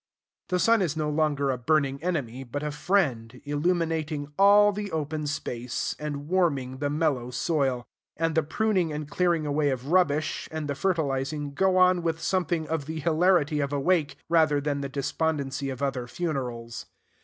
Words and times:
The 0.49 0.57
sun 0.57 0.81
is 0.81 0.97
no 0.97 1.11
longer 1.11 1.51
a 1.51 1.59
burning 1.59 2.01
enemy, 2.01 2.43
but 2.43 2.63
a 2.63 2.71
friend, 2.71 3.39
illuminating 3.45 4.33
all 4.35 4.71
the 4.71 4.91
open 4.91 5.27
space, 5.27 5.95
and 5.99 6.27
warming 6.27 6.79
the 6.79 6.89
mellow 6.89 7.29
soil. 7.29 7.85
And 8.17 8.33
the 8.33 8.41
pruning 8.41 8.91
and 8.91 9.07
clearing 9.07 9.45
away 9.45 9.69
of 9.69 9.91
rubbish, 9.91 10.47
and 10.51 10.67
the 10.67 10.73
fertilizing, 10.73 11.53
go 11.53 11.77
on 11.77 12.01
with 12.01 12.19
something 12.19 12.67
of 12.67 12.87
the 12.87 12.99
hilarity 12.99 13.59
of 13.59 13.71
a 13.71 13.79
wake, 13.79 14.15
rather 14.27 14.59
than 14.59 14.81
the 14.81 14.89
despondency 14.89 15.69
of 15.69 15.83
other 15.83 16.07
funerals. 16.07 16.87